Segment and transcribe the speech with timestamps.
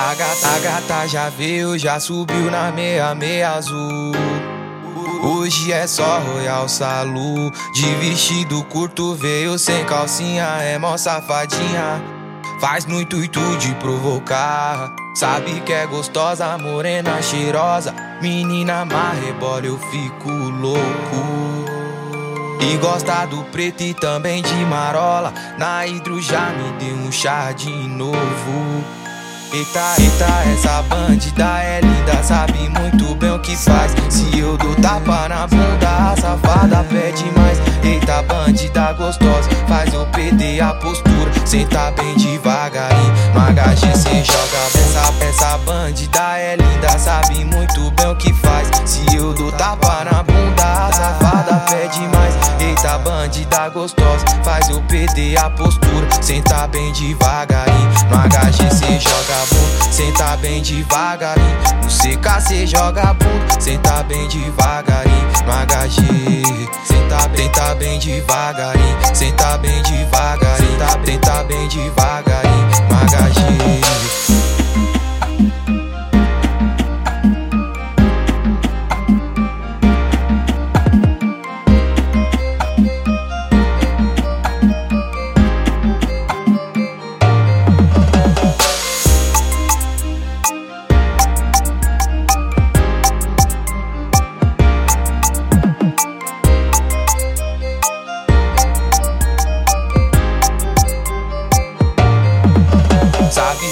[0.00, 4.12] A gata, a gata já veio, já subiu na meia, meia azul.
[5.24, 7.50] Hoje é só Royal Salu.
[7.74, 12.00] De vestido curto veio sem calcinha, é mó safadinha.
[12.60, 14.94] Faz no intuito de provocar.
[15.16, 17.92] Sabe que é gostosa, morena, cheirosa.
[18.22, 20.78] Menina marrebola, eu fico louco.
[22.60, 25.34] E gosta do preto e também de marola.
[25.58, 28.84] Na hidro já me deu um chá de novo.
[29.50, 33.92] Eita, eita, essa bandida é linda, sabe muito bem o que faz.
[34.10, 37.58] Se eu dou tapa na bunda, a safada pede mais.
[37.82, 41.30] Eita, bandida gostosa, faz eu perder a postura.
[41.46, 44.58] Senta bem devagarinho, no HG cê joga.
[44.74, 48.47] Essa, essa bandida é linda, sabe muito bem o que faz.
[53.28, 56.08] Bandida gostosa, faz eu perder a postura.
[56.22, 61.58] Senta bem devagarinho, no HG cê joga bunda, senta bem devagarinho.
[61.82, 65.28] No CK cê joga bunda, senta bem devagarinho.
[65.44, 72.68] No HG, senta, tenta bem devagarinho, senta bem devagarinho, tenta bem devagarinho.
[72.88, 74.17] No HG.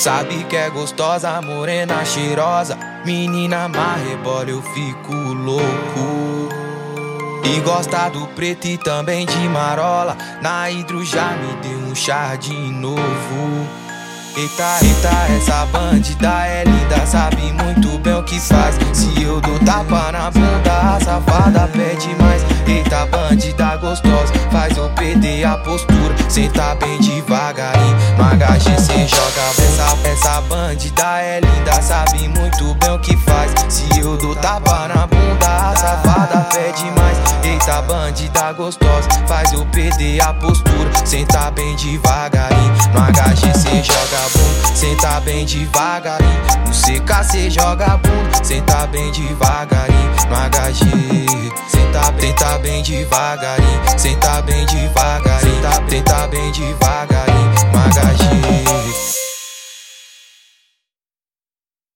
[0.00, 2.74] Sabe, que é gostosa, morena, cheirosa.
[3.04, 6.48] Menina marrebola, eu fico louco.
[7.44, 10.16] E gosta do preto e também de marola.
[10.40, 13.68] Na hidro já me deu um chá de novo.
[14.38, 18.76] Eita, eita, essa bandida é linda, sabe muito bem o que faz.
[18.94, 22.42] Se eu dou tapa na bunda, a safada pede mais.
[22.66, 26.14] Eita, bandida gostosa, faz eu perder a postura.
[26.30, 29.59] Senta bem devagarinho, no HG cê joga.
[30.30, 33.52] Essa, bandida é linda, sabe muito bem o que faz.
[33.68, 37.18] Se eu dou tapa na bunda, a safada pede mais.
[37.42, 40.88] Eita, bandida gostosa, faz eu perder a postura.
[41.04, 46.40] Senta bem devagarinho, no HG cê joga bunda, senta bem devagarinho.
[46.64, 50.10] No CK cê joga bunda, senta bem devagarinho.
[50.28, 57.50] No HG, senta, tenta bem devagarinho, senta bem devagarinho, tenta bem devagarinho.
[57.72, 58.19] No HG.